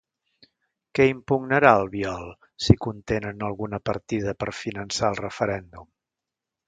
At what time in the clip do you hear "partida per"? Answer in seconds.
3.91-4.49